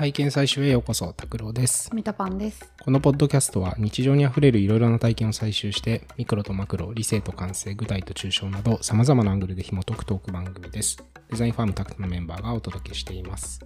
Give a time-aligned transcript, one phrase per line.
[0.00, 1.94] 体験採集へようこそ、拓郎です。
[1.94, 2.72] ミタパンです。
[2.82, 11.04] このポッドキャストは日常にあふれるいろいろな体験を採集して、ミクロとマクロ、理性と感性、具体と抽象など、様々なアングルで紐解くトーク番組です。
[11.28, 13.60] デザインファームタクトのメンバーがお届けしています。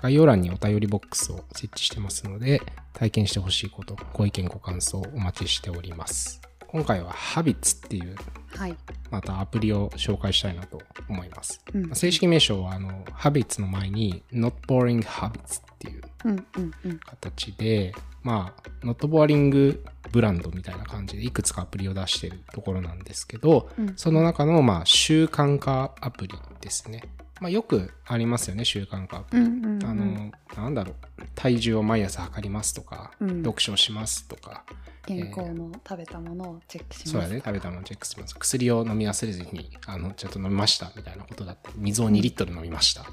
[0.00, 2.62] 概要欄にお便りボックスを設置してますので、
[2.94, 6.47] 体験してほしいこと、ご意見ご感想お待ちしております。
[6.68, 8.14] 今回は Habits っていう
[8.54, 8.76] はい。
[9.10, 11.62] またアプリを紹介したいなと思います。
[11.74, 16.02] うんまあ正式名称はあの Habits の前に Not Boring Habits っていう。
[17.06, 18.52] 形で、ま
[18.82, 19.78] あ、Not Boring
[20.10, 27.02] ブランドみたいな感じでいくつかアプリを出してるところなんですけど、うんその中のまあ習慣化アプリですね。
[27.40, 29.42] まあ、よくありますよね、習慣化アプリ。
[29.42, 29.84] うんうんうん。
[29.84, 30.94] あの、なんだろう、
[31.34, 34.64] 体重を毎朝測りますとか、うん読書をしますとか、
[35.06, 37.10] 健康の食べたものをチェックします。
[37.12, 38.34] そうだね、食べたものチェックします。
[38.36, 43.06] 薬を飲み忘れずに、あの、ちょっと飲みましたみたいなことだって、水を2リットル飲みました。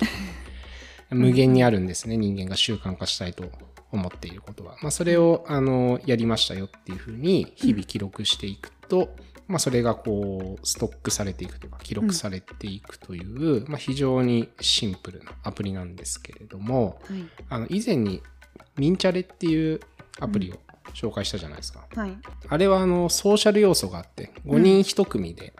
[1.11, 3.45] 無限にあるんですね、人間が習慣化したいと
[3.91, 4.75] 思っていることは。
[4.81, 9.15] まあ、それを、あの、やりましたよっていうふうに、日々記録していくと、
[9.47, 17.19] まあ、それがこう、ストックされていくというか、記録されていくという、まあ、非常にシンプルなアプリなんですけれども、はい。
[17.49, 18.21] あの、以前に、
[18.77, 19.79] ミンチャレっていう
[20.19, 20.55] アプリを
[20.93, 21.85] 紹介したじゃないですか。
[21.95, 22.17] はい。
[22.47, 25.53] あれはあのソーシャル要素があって5人1組で。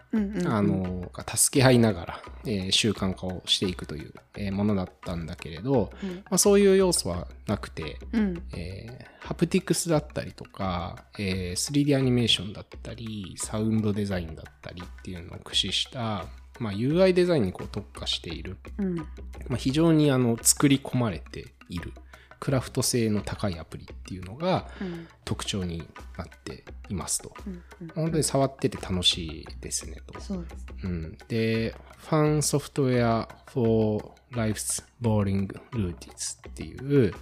[0.46, 8.42] あのが助け合いながら、えー習慣化をしていくという、えーものだったんだけれど、うんまあ、そういう要素はなくて、うん。
[8.54, 16.26] えーハプティクスだったりとか、えー 3D アニメーションだったりサウンドデザインだったりっていうのを駆使した、
[16.60, 18.94] まあ、UI デザインにこう特化している、うん。
[18.94, 19.04] ま
[19.52, 21.92] あ、非常にあの作り込まれている
[22.40, 25.08] クラフト性の高いアプリっていうのがうん。
[25.24, 25.78] 特徴に
[26.16, 27.34] なっていますと。
[27.46, 27.88] うんうん。
[27.88, 30.20] 本当に触ってて楽しいですねと。
[30.20, 37.12] そうん、で、ファンソフトウェア for Life's Boring Routines っていう、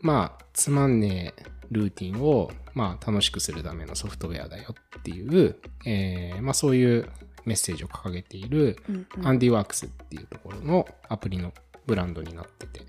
[0.00, 7.08] まあ、つまんねえルーティンを、まあ、楽しくするためのソフトウェアだよっていう、えーまあ、そういう
[7.44, 9.26] メッセージを掲げている、うんうん。
[9.26, 11.52] アンディワークスっていうところのアプリの
[11.88, 12.82] ブランドになってて、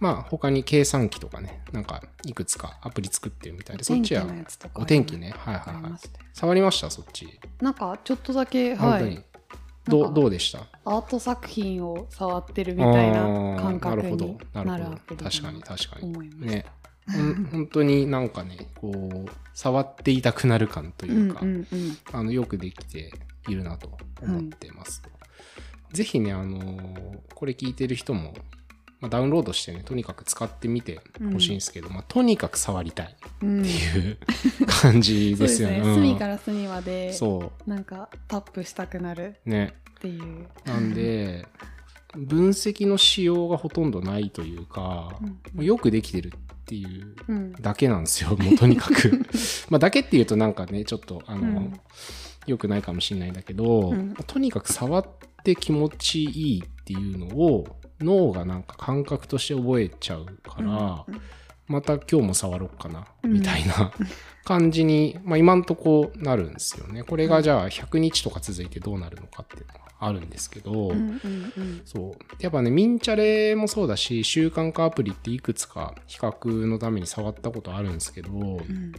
[0.00, 4.26] まあ他に計算機とかね、なんかいくつかアプリ作ってるみたいで、そっちは
[4.74, 5.92] お天気ね、はいはいはい。
[6.32, 7.38] 触りました、そっち。
[7.60, 8.74] なんかちょっとだけ。
[8.74, 9.24] はい。
[9.84, 10.66] どうどうでした？
[10.84, 13.22] アート作品を触ってるみたいな
[13.60, 15.16] 感覚あーなるほどになるほど。
[15.16, 16.40] 確かに確かに。
[16.40, 16.64] ね。
[17.50, 21.98] 本当になんかねこう触っていたくなる感というか、うんうんうん。
[22.12, 23.12] あのよくできて
[23.48, 25.10] いるなと思ってますと、
[25.92, 28.34] ぜひねあのーこれ聞いてる人も、
[29.00, 31.00] まあ、ダウンロードしてねとにかく使ってみて
[31.32, 33.62] ほしいんですけど、まあ、とにかく触りたいうん。
[33.62, 34.18] っていう
[34.68, 35.48] 感じ そうでよね。
[35.48, 35.78] ですすね。
[35.80, 40.46] うん隅から隅まで、そなんかタップしたくなるうねっていう。
[40.64, 41.46] なんで
[42.14, 45.18] 分析の仕様がほとんどないというか、
[45.56, 47.52] うんよくできてるっていううん。
[47.54, 49.20] だけなんですよ、もうとにかく。
[49.68, 51.80] まあ、だけっていうとなんかね、ちょっと、あの、うん
[52.46, 55.06] 良くないかもしれないんだけど、うんとにかく触っ
[55.42, 57.66] て気持ちいいっていうのを、
[58.00, 61.20] 脳がなんか感覚として覚えちゃうから、うん
[61.68, 63.92] また今日も触ろうかな、うんみたいな
[64.44, 67.02] 感じに、まあ今んとこなるんですよね。
[67.02, 72.42] これがじゃあ100日とか続いてどうなるのかっていうのがあるんですけど、うんうんうんそう。
[72.42, 78.92] やっぱね、ミンチャレもそうだし、習慣化アプリっていくつか比較のために触ったことあるんですけど、うん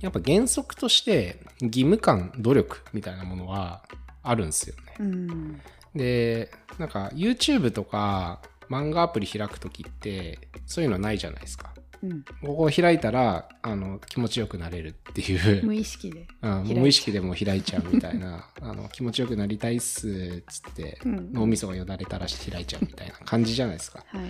[0.00, 3.84] やっぱ原則として義務感、努力みたいなものは
[4.22, 4.82] あるんですよね。
[5.00, 5.60] うん
[5.96, 8.40] で、なんか YouTube とか
[8.70, 11.70] 漫画アプリ開くときって、そういうのないじゃないですか。
[12.02, 15.64] うんここを開いたら、あの、気持ちよくなれるっていう。
[15.64, 16.26] 無意識で。
[16.42, 20.08] 無意識でも開いちゃうみたいなあの気持ちよくなりたいっす
[20.42, 24.04] っつって、うん脳みそがよだれ垂らして開いちゃうみたいな感じじゃないですか。
[24.08, 24.22] はい。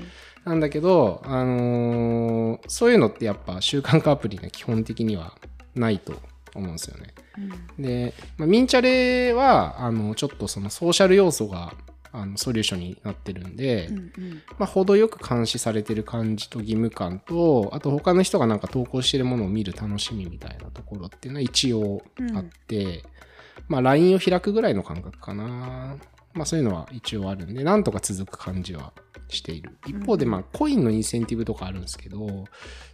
[0.44, 5.34] なんだけど、あのーそういうのってやっぱ習慣化アプリが基本的には
[5.74, 6.14] ないと
[6.56, 7.14] 思うんですよね。
[7.78, 11.74] で、まあ、ミンチャレはあのちょっとそのソーシャル要素が
[12.12, 14.42] あのソリューションになってるんで、うんうん。
[14.58, 22.02] まあ、程よく監視されてる感じと義務感とあと他の人がなんか投稿してるものを見る楽しみみたいなところっていうのは一応
[22.34, 23.04] あって、
[23.68, 25.96] まあ LINE を開くぐらいの感覚かな。
[26.32, 28.92] まあそういうのは一応あるんでなんとか続く感じは
[29.28, 29.76] している。
[29.86, 32.44] 一方でまあコインのインセンティブとかあるんですけど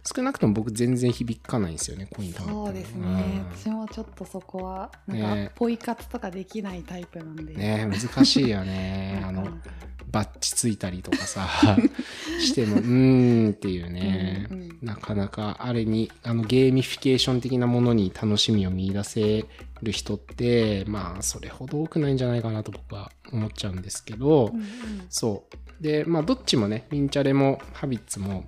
[0.03, 2.65] 少なくとも僕全然響かないんですよねコイン貯まっても。
[2.65, 3.45] そうですね、うん。
[3.55, 5.45] 私もちょっとそこはなんね。
[5.47, 9.21] かポイ活とかできないタイプなんで、ね難しいよね。
[9.25, 9.47] あの
[10.11, 11.47] バッチついたりとかさ
[12.39, 14.77] してもうーんっていうね、うんうん。
[14.81, 19.45] なかなかあれにあのゲーミフィケーション的なものに楽しみを見出せ
[19.83, 24.65] る人ってまあそれほど多くないんじゃないかなと僕は思っちゃうんですけど、うんうん。
[25.09, 25.45] そ
[25.79, 25.83] う。
[25.83, 28.45] でまあどっちもねミンチャレもハビッツも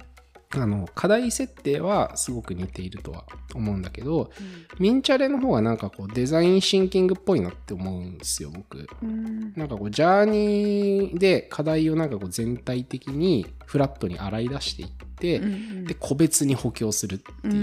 [0.51, 4.31] あの課題設定はすごく似ているとは思うんだけど
[4.79, 8.87] ミンチャレの方がなんかこうデザインシンキングっぽいなって思うんですよ僕。
[9.01, 9.53] うん。
[9.55, 17.57] なんかこうジャーニーで課題をなんかこう全体的にフラットに洗い出していって、うんで個別に補強するっていう、う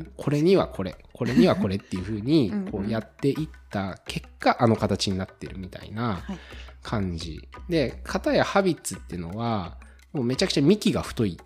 [0.00, 0.12] ん。
[0.16, 2.70] これにはこれこれにはこれっていう風にうんうん。
[2.70, 6.38] こうやっていった結果あの形になってるみたいなはい。
[6.82, 7.48] 感じ。
[7.68, 9.78] で片やハビッツっていうのは
[10.12, 11.38] もうめちゃくちゃ幹が太い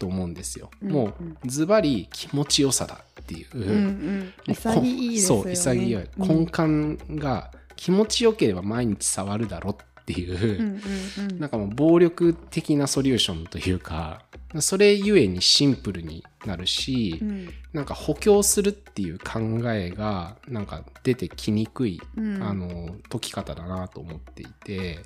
[0.00, 1.14] と思うんですよ、うんもう
[1.44, 4.32] ズバリ気持ちよさだっていう、うんうん。
[4.48, 5.54] 潔いですよね。
[5.54, 11.38] そう潔い、うん根幹が気持ちよければ毎日触るだろっていう、うんうんうん。
[11.38, 14.22] なんかもう暴力的なソリューションというか
[14.58, 17.50] それゆえにシンプルになるし、うん。
[17.74, 22.42] なんか補強するっていう考えがなんか出てきにくい、うん。
[22.42, 24.98] あの解き方だなと思っていて。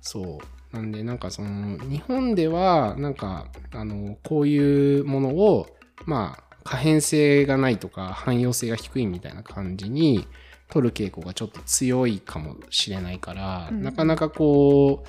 [0.00, 5.66] そうなんでなんかその日本ではなんかあのこういうものを
[6.06, 10.26] まあ可変性がないとか汎用性が低いみたいな感じに
[10.70, 15.08] 取る傾向がちょっと強いかもしれないから、うんなかなかこう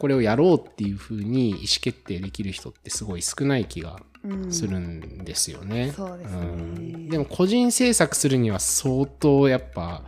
[0.00, 4.52] これをやろうっていうふうに意思決定できる人ってすごい少ない気がうん。
[4.52, 5.94] するんですよね。
[7.10, 10.02] でも個人制作するには相当やっぱ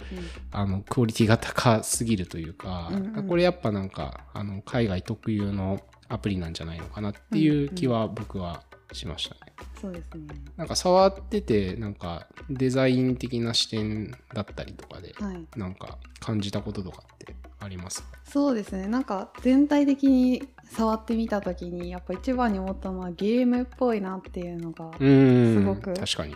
[0.51, 3.29] あのクオリティが高すぎるというか、うんうん。
[3.29, 8.63] これやっぱなんかあの海外特有のアプリなんじゃないのかなっていう気は僕は
[8.93, 9.53] しましたね。
[9.81, 10.35] そうですね。
[10.59, 15.47] なんか触っててなんかデザイン的な視点だったりとかではい。
[15.57, 18.03] なんか感じたこととかってあります。
[18.03, 18.87] かそうですね。
[18.87, 25.95] なんか全体的に触ってみた時にやっぱ一番に思ったのはゲームっぽいなっていうのがすごく。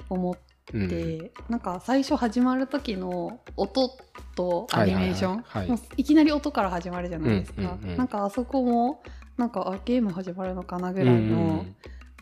[0.09, 0.35] 思っ
[0.75, 0.89] うん。
[0.89, 3.91] て、なんか最初始まる時の音
[4.35, 9.03] とアニメーション、はいはいきなり音から始まるじゃないですか、うんうんうんなんかあそこも
[9.37, 11.67] なんかあゲーム始まるのかなぐらいの、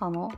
[0.00, 0.32] あの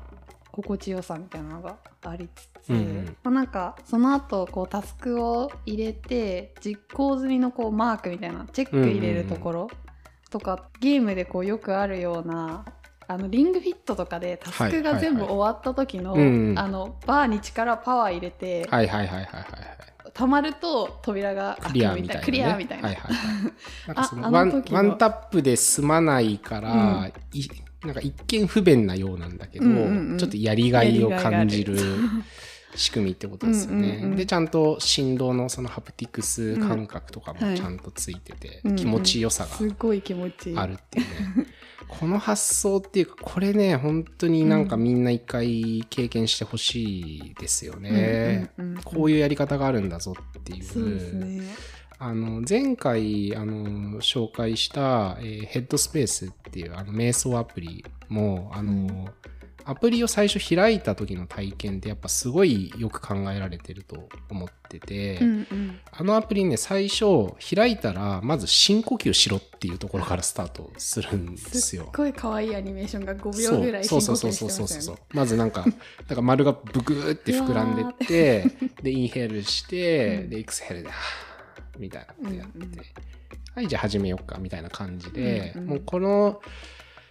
[0.56, 9.70] 心地よさみたいなのがありつつ、うんうんまあ、なんかその後こうタスクを入れて実行済みのこうマークみたいなチェック入れるところ
[10.31, 12.64] とか、ゲームでこうよくあるような
[13.06, 19.47] あのリングフィットとかでタスクが全部終わった時の,、はいはいはいうんうんあのバーに力パワー入れて、はいはいはいはいはいはい。
[20.14, 22.25] 溜まると扉がクリアみたいな、ね。
[22.25, 23.53] クリアみたいな、はいはいはい。
[23.88, 27.49] なんかそのあワンあの時のワンタップで済まないから、い
[27.86, 30.18] なんか一見不便なようなんだけど、うんうんうん。
[30.18, 31.76] ちょっとやりがいを感じる
[32.74, 33.88] 仕組みってことですよね。
[33.88, 37.56] うんうんうんで、ちゃんと振動のそのハプティクス感覚とかもうんはい。
[37.56, 38.76] ちゃんとついてて、うんうん。
[38.76, 40.56] 気持ちよさがすごい気持ちいい。
[40.58, 41.06] あるっていう
[41.38, 41.46] ね。
[41.88, 48.50] この発想っていうか、これね、本当になんかみんな一回経験してほしいですよね。
[48.58, 50.64] うんうんうんこういうやり方があるんだぞっていう。
[50.64, 51.42] そうね
[51.98, 59.08] あの前回あの紹介した、えーヘッドスペースっていうあの瞑想アプリもあの、
[59.64, 65.81] アプリを最初開いた時の体験ってやっぱすごいよく考えられてると思ってて、うんうん。
[65.90, 67.04] あのアプリね最初
[67.54, 71.90] 開いたらまず深呼吸しろっていうところからスタートするんですすっよ。
[71.93, 75.02] ごい可愛いアニメーションが5秒ぐらいそう深呼そうそう吸してそうそうそうましたよね。
[75.14, 78.44] まずなんかだから丸がブクーって膨らんでって
[78.82, 80.31] でインヘルして、うん。
[80.31, 80.90] でエクスヘルで
[81.78, 82.73] みたいなことやって、うんうん
[83.55, 85.69] はいじゃあ始めようかみたいな感じで、うんうん。
[85.69, 86.43] もうこの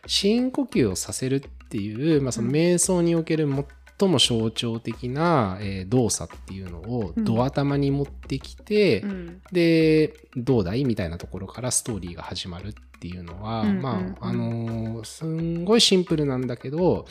[0.05, 2.53] 深呼吸をさせるっていう、まあ、そのうん。
[2.53, 3.49] 瞑想における
[3.97, 7.23] 最も象徴的な、えー動作っていうのをうん。
[7.23, 9.41] ド頭に持ってきて、うん。
[9.51, 10.85] でどうだい？
[10.85, 13.81] みたいなところからストーリーが始まるっていうのは、うんうんうん。
[13.81, 17.05] まああのーすんごいシンプルなんだけど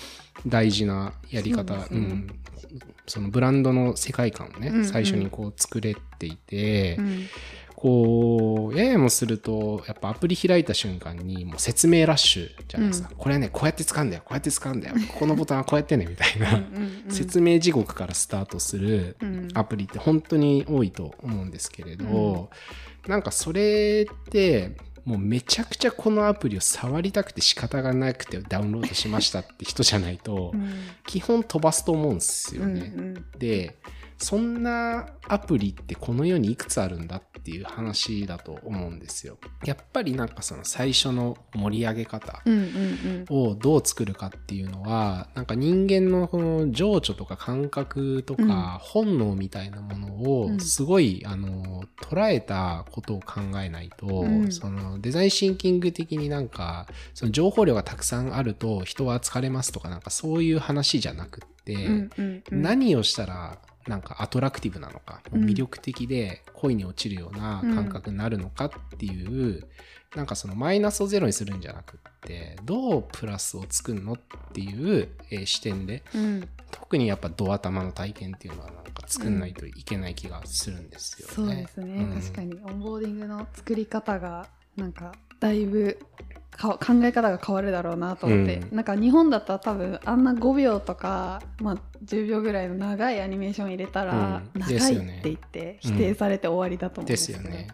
[0.46, 1.74] 大事なやり方。
[1.82, 2.26] そうん、
[3.06, 4.84] そのブランドの世界観をね、うんうん。
[4.84, 7.26] 最初にこう作れていて、うん。
[7.76, 19.48] こうややもするとやっぱアプリ開いた瞬間にもう説明ラッシュじゃないですか、これはねこうやって使うんだよこうやって使うんだよここのボタンはこうやってねみたいな、うんうん説明地獄からスタートするうん。
[19.52, 22.48] アプリって本当に多いと思うんですけれど、
[23.06, 30.74] なんかそれってもうめちゃくちゃこのアプリを触りたくて仕方がなくてダウンロードしましたって人じゃないと、うん
[31.06, 32.92] 基本飛ばすと思うんですようんね。
[32.96, 33.76] うんで
[34.18, 39.38] そんなアプリってこの世にいくつあるんだっていう話だと思うんですよ。
[39.64, 42.42] やっぱりなんかその最初の盛り上げ方
[43.28, 48.48] をどう作るかっていうのはなんか人間のこの情緒とか感覚とうん。
[48.48, 50.56] か本能みたいなものうん。
[50.56, 54.52] をすごい、あの捉えたことを考えないと、うん。
[54.52, 62.08] そのデザインシンキング的になんかその情報量がたくさんあると人は疲れますとかなんかそういう話じゃなくって、
[62.50, 69.66] 何をしたらなんかアトラクティブなのか、魅力的で恋に落ちるような感覚になるのかっていう、
[70.16, 74.18] なんかそのマイナスをゼロにするんじゃなくってどうプラスを作るのっ
[74.52, 76.48] ていう、えー視点でうん。
[76.70, 81.34] 特にやっぱドア玉の体験っていうのはなんか作んないといけない気がするんですよね。
[81.34, 82.20] そうですね、うん。
[82.20, 82.58] 確かに。
[82.64, 86.06] オンボーディングの作り方がなんかだいぶか
[86.58, 88.76] 考え方が変わるだろうなと思って、うん。
[88.76, 94.60] なんか日本だったら多分あんな5秒とか、まあ、10秒ぐらいの長いアニメーション入れたら、うん。
[94.60, 97.68] 長いって言って否定されて終わりだと思うんでですよね。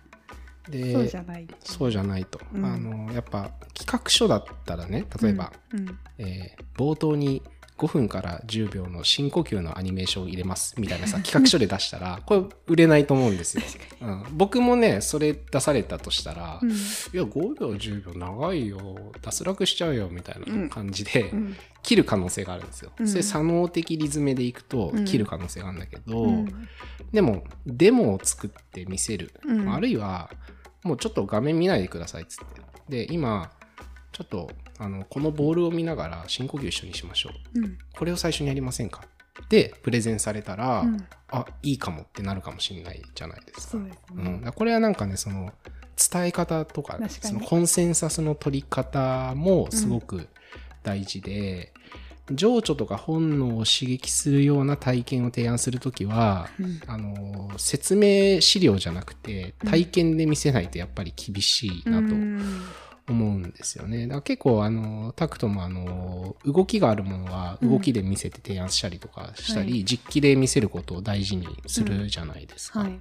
[0.68, 2.64] でそうじゃないそうじゃないと、うん。
[2.64, 5.99] あのやっぱ企画書だったらね例えば、うん。
[6.18, 7.42] えー冒頭に
[7.80, 13.62] 5分から10秒の深呼吸のアニメーションを入れますみたいなさ企画書で出したらこれ売れないと思うんですよ、
[14.02, 16.70] うん、僕もねそれ出されたとしたら、うん。
[16.70, 18.78] いや5秒10秒長いよ
[19.22, 21.56] 脱落しちゃうよみたいな感じで、うん。
[21.82, 23.08] 切る可能性があるんですよ、うん。
[23.08, 25.04] それ左脳的リズムでいくとうん。
[25.06, 26.68] 切る可能性があるんだけど、うん。
[27.12, 29.72] でもデモを作って見せる、うん。
[29.72, 30.30] あるいは
[30.82, 32.60] もうちょっと画面見ないでくださいっつって。
[32.88, 33.50] で今
[34.21, 37.61] ちょっとあのこのボールを見ながら深呼吸一緒にしましょう。
[37.61, 37.79] うん。
[37.97, 39.03] これを最初にやりませんか？
[39.49, 41.07] でプレゼンされたら、うん。
[41.31, 43.62] あいいかもってなるかもしれないじゃないですか。
[43.62, 45.55] そうですうん、ねだからこれはなんかねその
[45.97, 50.29] 伝え方とかそのコンセンサスの取り方もすごく
[50.83, 51.73] 大事で、
[52.31, 56.81] 情緒とか本能を刺激するような体験を提案するときは、うん。
[56.87, 62.15] あの説明資料じゃなくて体験で見せないとやっぱり厳しいなと。
[62.15, 62.62] うん
[63.11, 64.07] 思うんですよね。
[64.07, 72.81] だから結構あのタクトもあの動きがあるものは動きで見せて提案したりとかしたり、はい実機で見せることを大事にするじゃないですか。
[72.81, 73.00] はい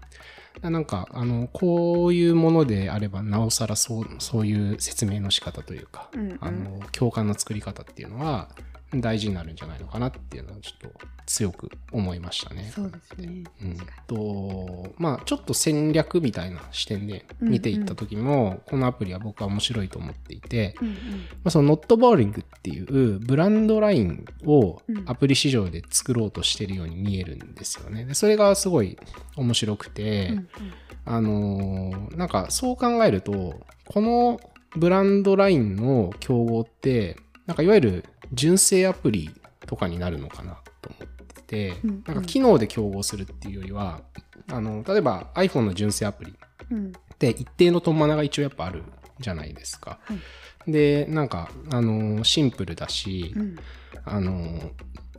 [0.56, 8.50] だからなんかあのこういうものであればなおさらそうそういう説明の仕方というか、うんうんあの共感の作り方っていうのは
[8.96, 12.72] 大事になるんじゃないのかなっていうのはちょっと強く思いましたね。
[12.74, 13.43] そうですね。
[13.62, 13.77] うん。
[14.08, 20.96] とまあちょっと戦略みたいな視点で見ていった時も、このアプリは僕は面白いと思っていて、にうん。
[20.96, 20.96] ま
[21.46, 25.03] あ、その Not Boring っていうブランドラインをうん。
[25.08, 28.05] アプリ市場で作ろうとしてるように見えるんですよね。
[28.05, 28.98] でそれがすごい
[29.36, 30.48] 面白くて、うんうん。
[31.05, 34.39] あのーなんかそう考えるとこの
[34.75, 37.17] ブランドラインの競合って
[37.50, 39.32] なんかいわゆる純正アプリ
[39.65, 41.89] とかになるのかなと思ってて、うん。
[41.89, 44.01] うんなんか機能で競合するっていうよりは
[44.51, 46.36] あの例えば iPhone の純正アプリ
[46.70, 46.88] うん。
[46.89, 48.84] って一定のトンマナが一応やっぱある
[49.20, 49.98] じゃないですか。
[50.03, 50.13] は
[50.68, 50.72] い。
[50.72, 53.56] でなんかあのーシンプルだし、うん。
[54.06, 54.72] あのー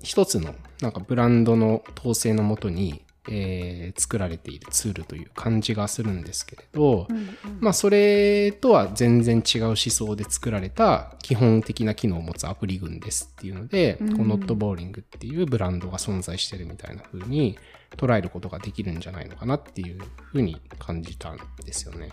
[0.04, 7.36] 一つのなんかブランドの統制のもとに、えー作られているツールという感じがするんですけれど、うんうん。
[7.60, 14.16] まあそれとは全然違う思想で作られた基本的な機能を持つアプリ群ですっていうので、うん。
[14.16, 17.58] この Not Boring っていうブランドが存在してるみたいな風に
[17.96, 19.98] 捉えることができるんじゃないのかなっていう
[20.32, 22.10] 風に感じたんですよね。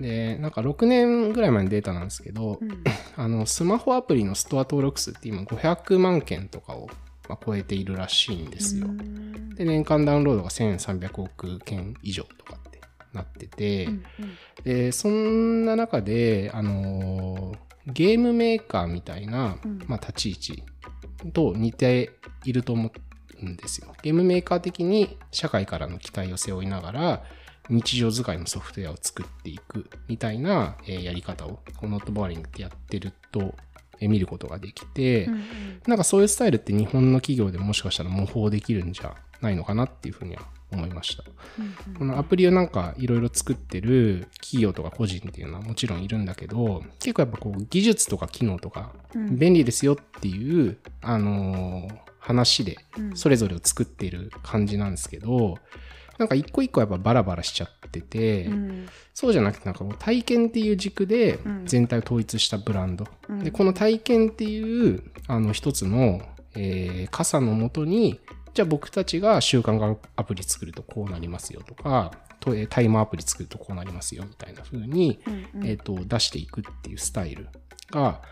[0.00, 2.84] で、なんか6年ぐらい前のデータなんですけど、うん。
[3.16, 6.88] あ のスマホアプリのストア登録数って今500万件とかを、
[7.28, 8.86] まあ、超えているらしいんですよ。
[8.86, 12.80] うんで年間ダウンロードが1300億件以上とかって
[13.12, 14.04] なってて、うん
[14.64, 22.12] でそんな中で、あのーゲームメーカーみたいな、うんまあ、立ち位置と似て
[22.44, 22.92] いると思
[23.42, 23.92] うんですよ。
[24.02, 27.24] ゲームメーカー的に社会からの期待を背負いながら
[27.68, 33.52] 日常使いのソフトウェアを作っていくみたいな、えーやり方をこのノットボーリングってやってると、えー
[34.08, 35.42] 見ることができて、うんうん。
[35.86, 41.24] なんかそういうスタイルって日本の企業でもしかしたら模倣できるんじゃないのかなっていうふうには思いました。
[41.58, 41.94] うん。
[41.94, 49.38] このアプリをなんかいろいろ作ってる企業とか個人っていうのはもちろんいるんだけど、結構やっぱこう技術とか機能とかうん。
[49.38, 53.16] 便利ですよっていう、あのー話でうん。
[53.16, 55.58] それぞれを作っている感じなんですけど、
[56.22, 58.88] なんか一個一個やっぱバラバラしちゃってて、うん。
[59.12, 61.66] そうじゃなくてなんかもう体験っていう軸でうん。
[61.66, 63.06] 全体を統一したブランド。
[63.28, 63.38] うん。
[63.40, 66.22] で、この体験っていうあの一つの、
[66.54, 68.20] えー傘のもとに、
[68.54, 75.66] じゃあ僕たちが習慣化アプリ作るとこうなりますよとか、とえータイムアプリ作るとこうなりますよみたいな風に、うんうん。
[75.66, 77.48] えっ、と、出していくっていうスタイル
[77.90, 78.22] が、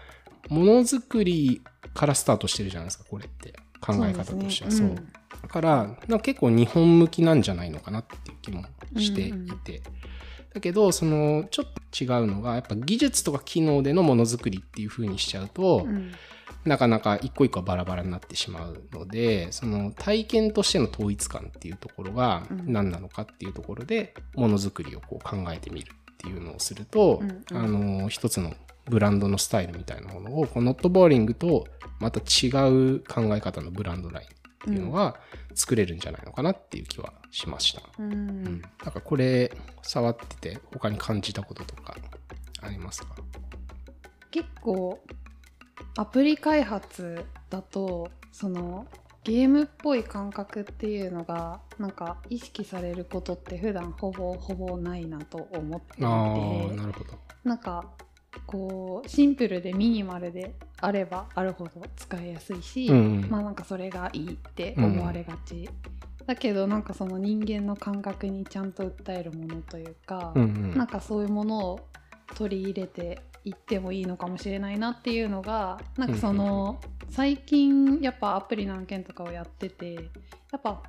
[0.48, 1.60] ものづくり
[1.92, 3.54] からスタートしてるじゃないですか、これって。
[3.80, 4.70] 考え方としては。
[4.70, 5.12] そうう,、そですね。
[5.14, 8.64] だから、なんか結構日本向きなんじゃないのかなっていう気も
[8.96, 9.32] していて。
[9.32, 9.54] うんうん。
[10.54, 16.12] だけど、その、ちょっと違うのが、やっぱ技術とか機能でのものづくりっていう風にしちゃうと、うん。
[16.64, 22.72] なかなか一個一個バラバラになってしまうので、その体験としての統一感っていうところがうん。
[22.72, 27.56] 何なのかっていうところで、ものづくりをこう考えてみるっていうのをすると、うんうん。
[27.56, 28.54] あの、一つの
[28.86, 31.66] ブランドのスタイルみたいなものを、このノットボーリングと
[32.00, 34.28] また違う考え方のブランドライン
[34.62, 35.16] っていうのは
[35.54, 37.82] 作れるんじゃないのかなっていう気はしました。
[37.98, 41.96] うんうん、なんかこれ触ってて他に感じたこととか
[42.60, 43.16] ありますか？
[44.30, 45.02] 結構
[45.96, 48.86] アプリ開発だとその
[49.24, 57.18] ゲームっぽい感覚っていうのがなんか意識されることって普段ほぼほぼないなと思っていてなるほど。
[57.44, 57.90] なんか
[58.46, 63.26] こうシンプルでミニマルであればあるほど使いやすいし、うん。
[63.30, 65.68] まあなんかそれがいいって思われがち、
[66.26, 70.78] だけどなんかその人間の感覚にちゃんと訴えるものというか、うんうん。
[70.78, 71.80] なんかそういうものを
[72.34, 80.00] 取り入れていってもいいのかもしれないなっていうのがなんかその最近やっぱアプリの案件とかをやっててや
[80.58, 80.82] っぱ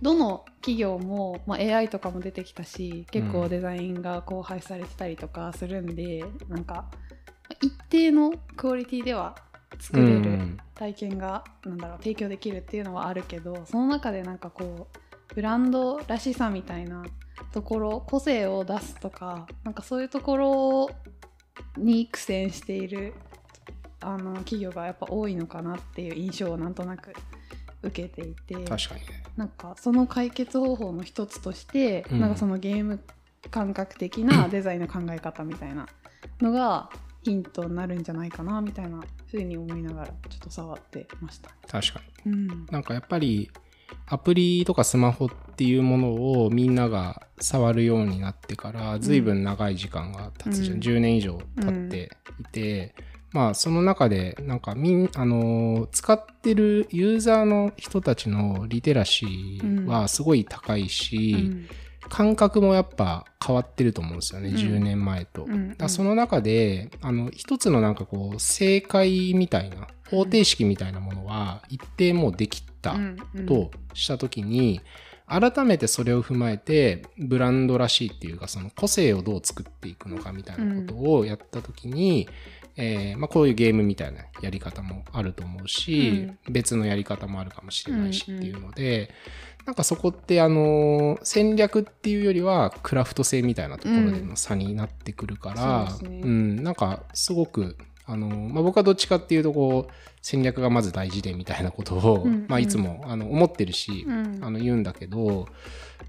[0.00, 6.88] どの企業も、まあ、AI とかも出てきたし結構デザインがこう配されてたりとかするんで、なんか
[7.60, 9.36] 一定のクオリティでは
[9.78, 17.04] 作れるうん体験がなんだろう提供できるっていうのはあるけどその中でなんかこうブランドらしさみたいな
[17.52, 20.90] ところ個性を出すとかなんかそういうところ
[21.76, 23.14] に苦戦している
[24.00, 27.12] あの企業がやっぱ多いのかなっていう印象をなんとなく
[27.82, 29.24] 受けていて確かにね。
[29.36, 33.00] なんかその解決方法の一つとして、うんなんかそのゲーム
[33.50, 35.86] 感覚的なデザインの考え方みたいな
[36.40, 36.90] のが
[37.28, 41.50] ヒントになるんじゃないかなみたいなふうに思いながらちょっと触ってました。
[41.68, 42.32] 確かに。
[42.32, 42.66] うん。
[42.70, 43.50] なんかやっぱり
[44.06, 50.80] アプリとかスマホっていうものをみんなが触るようになってから随分長い時間が経つじゃん、うん。
[50.80, 52.94] 10年以上経っていて、
[53.32, 61.66] まあその中でなんかみんあのー使ってるユーザーの人たちのリテラシーはすごい高いし、
[62.08, 64.56] 感覚もやっぱ変わってると思うんですよね、うん。
[64.56, 65.44] 10年前と。
[65.44, 65.76] うんうん。
[65.76, 72.96] だその中で、あの、一つのなんかこう、正解みたいな、方程式みたいなものは一定もうできた
[73.46, 74.80] としたときに、
[75.26, 82.28] 改めてそれを踏まえて、ブランドらしいっていうか、その個性をどう作っていくのかみたいなことをやったときに、
[82.76, 89.10] えーまあ、こういうゲームみたいなやり方もあると思うし、別のやり方もあるかもしれないしっていうので、
[89.68, 96.20] なんかそこってあの戦略っていうよりはクラフト性みたいなところでの差になってくるから、そうですね。
[96.24, 97.76] うん、なんかすごく
[98.06, 104.38] あの、まあ、僕はどっちかっていうとこう戦略がまず大事でみたいなことを、うんまあ、いつもあの思ってるし、うん。
[104.40, 105.46] あの言うんだけど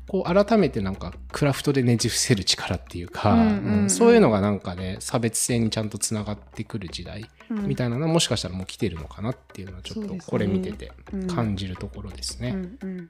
[0.08, 3.90] こう改めてなんかクラフトでねじ伏せる力っていうか、うんうんうんうん。
[3.90, 12.52] そういうのがなんかね差別性にちゃんとつながってくる時代みたいいなのはもしかしたらもう来てるのかなっていうのはちょっとこれ見ててな感じるところですね。
[12.52, 13.10] うんうん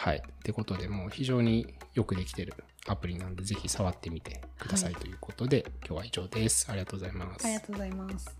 [0.00, 0.16] はい。
[0.16, 2.54] ってことでもう非常によくできてる
[2.86, 6.66] アプリなんで、ぜひ触ってみてくださいということで、はい、今日は以上です。
[6.70, 7.44] ありがとうございます。
[7.44, 8.34] ありがとうございます。